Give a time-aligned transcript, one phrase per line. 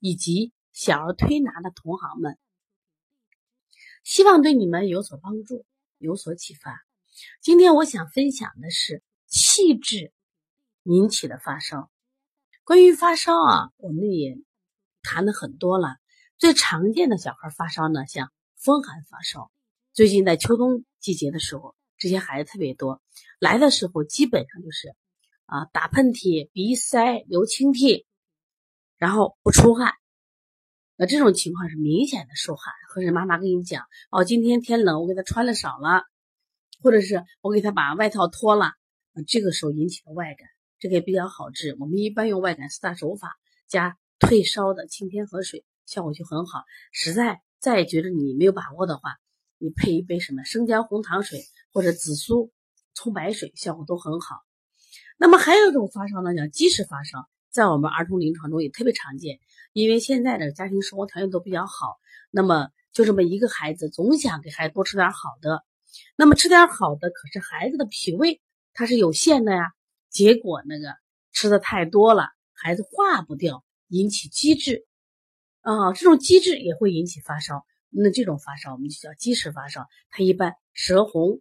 [0.00, 2.38] 以及小儿推拿的同行们，
[4.04, 5.64] 希望对你们有所帮助，
[5.98, 6.84] 有所启发。
[7.40, 10.12] 今天我想分享的是气滞
[10.84, 11.90] 引起的发烧。
[12.64, 14.38] 关于发烧啊，我们也
[15.02, 15.96] 谈的很多了。
[16.36, 19.50] 最常见的小孩发烧呢，像风寒发烧。
[19.92, 23.02] 最近在秋冬季节的时候，这些孩子特别多，
[23.40, 24.94] 来的时候基本上就是
[25.46, 28.06] 啊打喷嚏、鼻塞、流清涕。
[28.98, 29.94] 然后不出汗，
[30.96, 36.02] 那这种情况是明显的受寒，或者妈妈跟你讲哦，今天天冷，我给他穿了少了，
[36.82, 38.72] 或者是我给他把外套脱了，
[39.28, 40.48] 这个时候引起的外感，
[40.80, 41.76] 这个也比较好治。
[41.78, 43.36] 我们一般用外感四大手法
[43.68, 46.64] 加退烧的清天河水，效果就很好。
[46.90, 49.16] 实在再觉得你没有把握的话，
[49.58, 52.50] 你配一杯什么生姜红糖水或者紫苏
[52.94, 54.40] 葱白水，效果都很好。
[55.16, 57.28] 那么还有一种发烧呢，叫积食发烧。
[57.58, 59.40] 在我们儿童临床中也特别常见，
[59.72, 61.98] 因为现在的家庭生活条件都比较好，
[62.30, 65.64] 那么就这么一个孩子，总想给孩子多吃点好的，
[66.14, 68.40] 那么吃点好的，可是孩子的脾胃
[68.74, 69.72] 它是有限的呀，
[70.08, 70.94] 结果那个
[71.32, 74.86] 吃的太多了，孩子化不掉，引起积滞，
[75.62, 81.40] 啊，这种积滞也会引起发烧，那这种发烧我们就叫积食发烧，它一般舌红、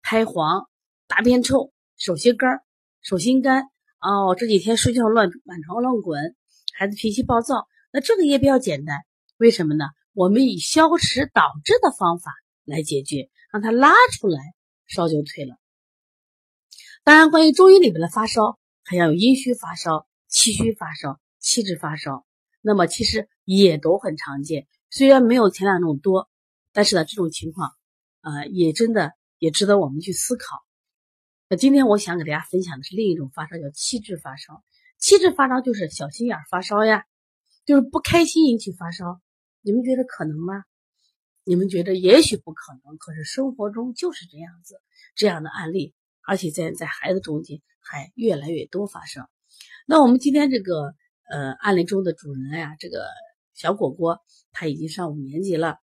[0.00, 0.70] 苔黄、
[1.06, 2.62] 大便臭、手心干、
[3.02, 3.69] 手心干。
[4.00, 6.34] 哦，这几天睡觉乱满床乱滚，
[6.74, 8.96] 孩子脾气暴躁，那这个也比较简单，
[9.36, 9.84] 为什么呢？
[10.14, 12.32] 我们以消食导滞的方法
[12.64, 14.40] 来解决，让他拉出来，
[14.86, 15.56] 烧就退了。
[17.04, 22.24] 当然，关于中医里边的发烧，还要有阴虚发烧、气虚发烧、气滞发烧，
[22.62, 26.30] 那么其实也都很常见，虽然没有前两种多，
[26.72, 27.70] 但是呢，这种情况，
[28.22, 30.56] 呃，也真的也值得我们去思考。
[31.52, 34.62] 那今天我想给大家分享的是另一种发烧，叫气滞发烧。
[34.98, 37.04] 气滞发烧就是小心眼发烧呀，
[37.66, 39.20] 就是不开心引起发烧。
[39.60, 40.62] 你们觉得可能吗？
[41.42, 44.80] 你们觉得也许不可能，可是生活中就是这样子，
[45.16, 45.92] 这样的案例，
[46.24, 49.26] 而且在在孩子中间还越来越多发生。
[49.88, 50.94] 那我们今天这个
[51.28, 53.08] 呃案例中的主人呀，这个
[53.54, 54.20] 小果果
[54.52, 55.78] 他已经上五年级了。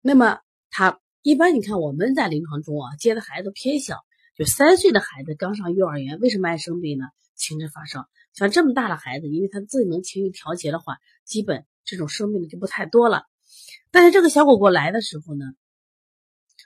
[0.00, 0.38] 那么
[0.70, 3.96] 他一般你看我们在临床中啊接的孩子偏小。
[4.36, 7.04] 就三岁的孩子刚上幼儿园，为什么爱生病呢？
[7.36, 8.08] 情志发烧。
[8.32, 13.26] 像这么大的孩子，因为他自己能情绪调节的话，基本这种生病的就不太多了。
[13.92, 15.44] 但是这个小果果来的时候呢，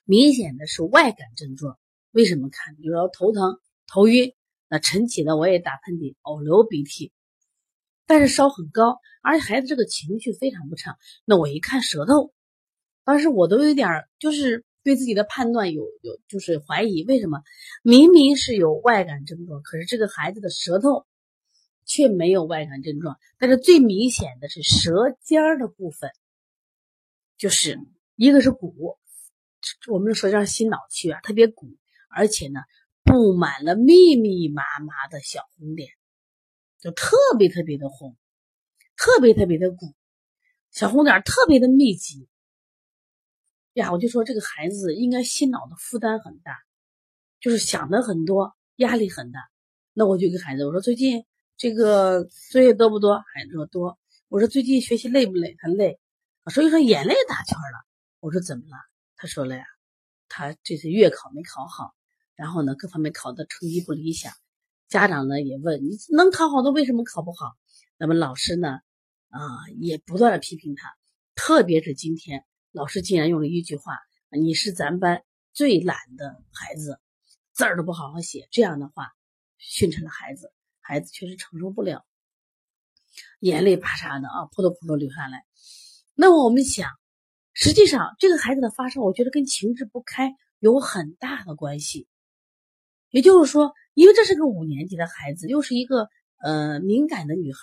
[0.06, 1.78] 明显的是外感症状。
[2.10, 2.74] 为什么看？
[2.76, 4.32] 比如说头疼、头晕，
[4.70, 7.12] 那晨起的我也打喷嚏、呕流鼻涕，
[8.06, 10.96] 但是烧很高，而且孩子这个情绪非常不畅。
[11.26, 12.32] 那我一看舌头，
[13.04, 14.64] 当时我都有点就是。
[14.88, 17.42] 对自己的判断有有就是怀疑，为什么
[17.82, 21.04] 明明是有外感症状，可是这个孩子的舌头
[21.84, 23.18] 却没有外感症状？
[23.36, 26.10] 但是最明显的是舌尖儿的部分，
[27.36, 27.78] 就是
[28.16, 28.96] 一个是鼓，
[29.90, 31.66] 我们的舌尖心脑区啊特别鼓，
[32.08, 32.60] 而且呢
[33.04, 35.90] 布满了密密麻麻的小红点，
[36.80, 38.16] 就特别特别的红，
[38.96, 39.92] 特别特别的鼓，
[40.70, 42.26] 小红点特别的密集。
[43.78, 46.58] 呀，我就说这个孩子应该心脑的负担很大，
[47.40, 49.48] 就是想的很多，压力很大。
[49.92, 51.24] 那我就跟孩子我说：“最近
[51.56, 53.96] 这个作业多不多？”孩子说：“多。”
[54.28, 56.00] 我说：“最近学习累不累？”他累。
[56.52, 57.86] 所以说眼泪打圈了。
[58.18, 58.76] 我说：“怎么了？”
[59.14, 59.64] 他说了呀，
[60.28, 61.94] 他这次月考没考好，
[62.34, 64.32] 然后呢各方面考的成绩不理想。
[64.88, 67.52] 家长呢也问：“你能考好的为什么考不好？”
[67.96, 68.80] 那么老师呢
[69.28, 69.40] 啊
[69.78, 70.96] 也不断的批评他，
[71.36, 72.44] 特别是今天。
[72.78, 73.98] 老师竟然用了一句话
[74.30, 77.00] ：“你是咱班最懒的孩子，
[77.52, 79.08] 字儿都不好好写。”这样的话
[79.56, 82.06] 训斥了孩子，孩子确实承受不了，
[83.40, 85.44] 眼泪啪嚓的啊，扑通扑通流下来。
[86.14, 86.88] 那么我们想，
[87.52, 92.06] 实际上这个孩子的发烧，我觉得跟情志不开有很大的关系。
[93.10, 96.08] 也就是说，因为这是个五年级的孩子，又是一个
[96.44, 97.58] 呃敏感的女孩，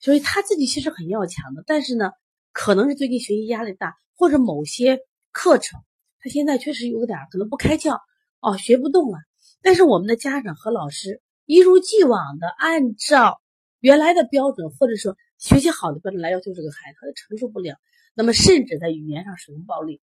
[0.00, 2.10] 所以她自己其实很要强的，但是呢。
[2.52, 5.00] 可能是最近学习压力大，或者某些
[5.32, 5.80] 课程
[6.18, 7.98] 他现在确实有点可能不开窍
[8.40, 9.18] 哦，学不动了。
[9.62, 13.40] 但是我们的家长和老师一如既往的按照
[13.78, 17.76] 原来的标准，或者说学习好的标准来要求这个孩子，他承受不了。
[18.14, 20.00] 那么甚至在语言上使用暴力，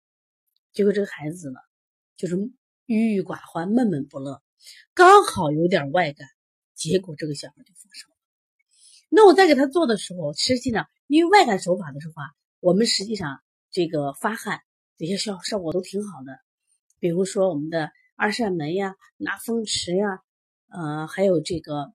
[0.73, 1.59] 结果这个孩子呢，
[2.17, 2.37] 就是
[2.87, 4.41] 郁郁寡欢、闷闷不乐。
[4.95, 6.27] 刚好有点外感，
[6.75, 8.16] 结果这个小孩就发烧。
[9.09, 12.27] 那我在给他做的时候，实际上因为外感手法的时候啊，
[12.61, 14.61] 我们实际上这个发汗
[14.99, 16.39] 这些效效果都挺好的。
[16.99, 20.21] 比如说我们的二扇门呀、拿风池呀，
[20.69, 21.93] 呃，还有这个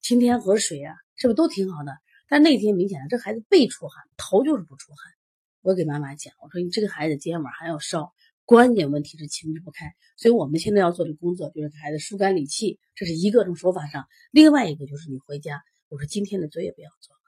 [0.00, 1.92] 青天河水呀，是不是都挺好的？
[2.28, 5.12] 但那天明显的这孩子背出汗，头就是不出汗。
[5.60, 8.12] 我给妈妈讲，我说你这个孩子今天晚上还要烧。
[8.44, 14.06] 关键问题是情志不开，所以我们现在要做的工作就是给孩子疏肝理气，这是一个种手法上。
[14.32, 17.20] 另外一个就是你回家，我说今天的作业不要做了，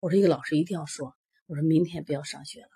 [0.00, 1.14] 我说一个老师一定要说，
[1.46, 2.68] 我说明天不要上学了，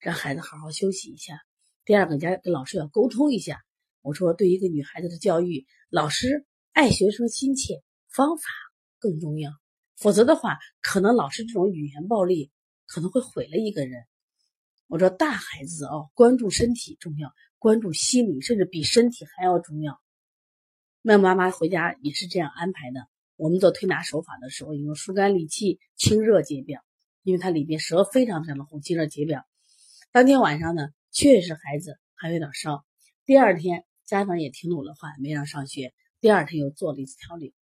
[0.00, 1.40] 让孩子好好休息一下。
[1.84, 3.62] 第二个家跟老师要沟通一下，
[4.02, 8.42] 我说对一个女孩子的教育，老师爱学生心切，方法
[8.98, 9.52] 更重要，
[9.96, 12.50] 否则的话，可能老师这种语言暴力
[12.86, 14.02] 可能会毁了一个人。
[14.92, 19.98] 我说大孩子哦，关注身体重要，关注心理甚至比身体还要重要。
[21.00, 23.08] 那妈妈回家也是这样安排的。
[23.36, 26.82] 我们做推拿手法的时候，用疏肝理气、清热解表，
[27.22, 29.46] 因为它里边舌非常非常的红，清热解表。
[30.10, 32.84] 当天晚上呢，确实孩子还有点烧。
[33.24, 35.94] 第二天家长也听了我的话，没让上学。
[36.20, 37.54] 第二天又做了一次调理。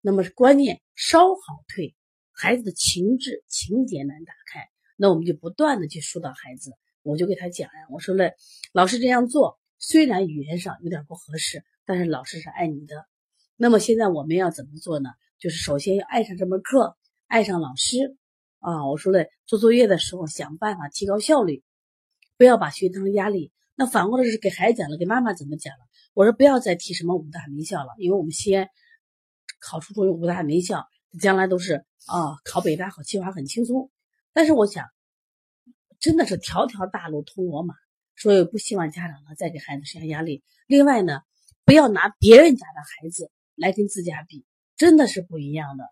[0.00, 1.96] 那么关键烧好退，
[2.30, 4.68] 孩子的情志情节难打开。
[5.00, 6.72] 那我们就不断的去疏导孩子，
[7.02, 8.32] 我就给他讲呀，我说了，
[8.72, 13.06] 老师这样做虽然语言上有点不合适，但是老师是爱你的。
[13.56, 15.10] 那么现在我们要怎么做呢？
[15.38, 16.96] 就是首先要爱上这门课，
[17.28, 18.16] 爱上老师
[18.58, 18.88] 啊。
[18.88, 21.62] 我说了，做作业的时候想办法提高效率，
[22.36, 23.52] 不要把学习当成压力。
[23.76, 25.84] 那反过来是给孩子讲了，给妈妈怎么讲了？
[26.14, 28.68] 我说不要再提什么五大名校了，因为我们西安
[29.60, 30.84] 考初中有五大名校，
[31.20, 33.90] 将来都是啊考北大、考清华很轻松。
[34.38, 34.86] 但是我想，
[35.98, 37.74] 真的是条条大路通罗马，
[38.14, 40.44] 所以不希望家长呢再给孩子施加压力。
[40.68, 41.22] 另外呢，
[41.64, 44.46] 不要拿别人家的孩子来跟自家比，
[44.76, 45.84] 真的是不一样的。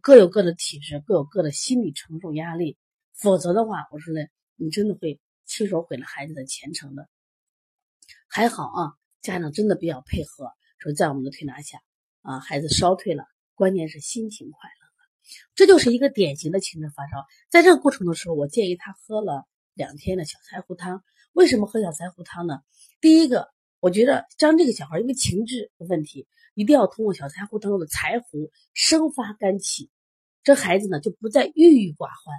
[0.00, 2.76] 各有各的体质，各有各的心理承受压力。
[3.14, 4.26] 否则的话，我说呢，
[4.56, 7.08] 你真的会亲手毁了孩子的前程的。
[8.26, 11.78] 还好啊，家长真的比较配合，说在我们的推拿下
[12.22, 14.81] 啊，孩子烧退了，关键是心情快乐。
[15.54, 21.02] 这就是一个典型的情志发烧，在这个过程的时候，我建议他喝了两天的小柴胡汤。
[21.32, 22.60] 为什么喝小柴胡汤呢？
[23.00, 23.48] 第一个，
[23.80, 29.90] 我觉得将这个小孩因为情志的问题，一定要通过小柴胡汤中的柴胡生发肝气，
[30.44, 32.34] 这孩子呢就不再郁郁寡欢，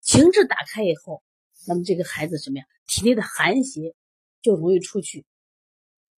[0.00, 1.22] 情志打开以后，
[1.66, 2.64] 那么这个孩子什么呀？
[2.86, 3.94] 体内的寒邪
[4.40, 5.24] 就容易出去，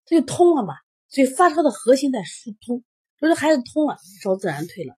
[0.06, 0.74] 他就通了嘛。
[1.08, 2.82] 所以发烧的核心在疏通，
[3.20, 4.96] 就是孩子通了，烧自然退了。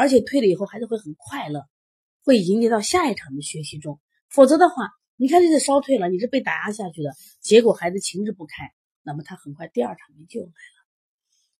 [0.00, 1.68] 而且退了以后，孩子会很快乐，
[2.24, 4.00] 会迎接到下一场的学习中。
[4.30, 10.52] 否则的话，你看这次烧退了，你是被打压下去的，结果孩子情志不开，那么他很快第二场就来了。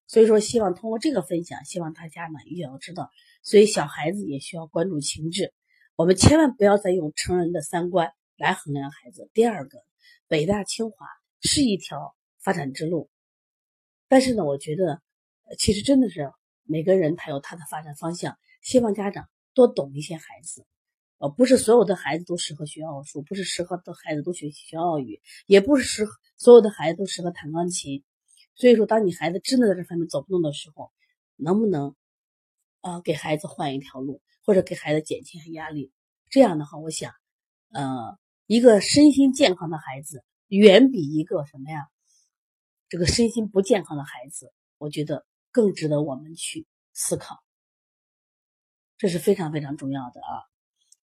[0.06, 3.10] 所以说，希望通过这个分享，希望大家呢也要知道，
[3.42, 5.52] 所以小孩子也需要关注情志。
[5.94, 9.28] 我们千万不要再用成人的三观来衡量孩子。
[9.34, 9.84] 第二个，
[10.28, 11.06] 北大清华
[11.42, 13.10] 是一条发展之路，
[14.08, 15.02] 但是呢，我觉得
[15.58, 16.32] 其实真的是。
[16.70, 20.64] 每个人他有他的发展方向，希望家长多懂一些孩子，
[21.18, 28.04] 呃，不是所有的孩子都适合学奥数，不是适合的孩子都学学奥语，也不是适合所有的孩子都适合弹钢琴。
[28.54, 30.92] 所以说，当你孩子真的在这方面走不动的时候，
[31.34, 31.96] 能不能
[32.82, 35.90] 啊给孩子换一条路，或者给孩子减轻压力？
[36.28, 37.12] 这样的话，我想，
[37.72, 41.88] 呃，一个身心健康的孩子，远比一个什么呀，
[42.88, 45.26] 这个身心不健康的孩子，我觉得。
[45.50, 47.38] 更值得我们去思考，
[48.98, 50.44] 这是非常非常重要的啊！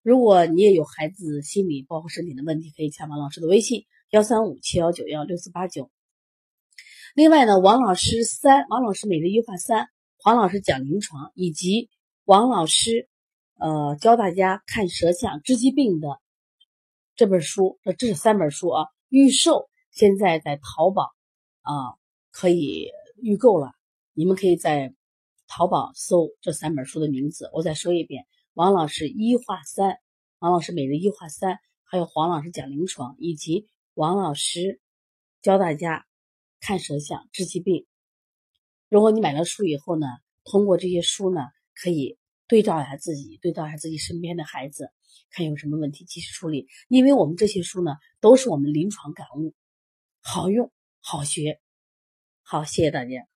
[0.03, 5.91] 如果你也有孩子心理包括身体的问题，可以加王老师的微信幺三五七幺九幺六四八九。
[7.15, 11.89] 另外呢，王老师三，王老师每日优化三，黄老师讲临床，以及
[12.25, 13.09] 王老师
[13.59, 16.21] 呃教大家看舌象知疾病的
[17.15, 21.13] 这本书，这是三本书啊，预售现在在淘宝
[21.61, 21.95] 啊
[22.31, 23.73] 可以预购了。
[24.15, 24.95] 你们可以在
[25.47, 29.99] 淘宝搜这三本书的名字，我再说一遍：王老师一画三，
[30.39, 34.81] 王老师每日一画三，还有黄老师讲临床，以及王老师
[35.41, 36.07] 教大家
[36.61, 37.87] 看舌象治疾病。
[38.89, 40.07] 如果你买了书以后呢，
[40.45, 41.41] 通过这些书呢，
[41.75, 44.91] 可以对照一下自己，对照一下自己身边的孩子，
[45.31, 46.69] 看有什么问题及时处理。
[46.89, 49.55] 因为我们这些书呢，都是我们临床感悟，
[50.21, 51.61] 好用好学。
[52.43, 53.32] 好，谢谢大家。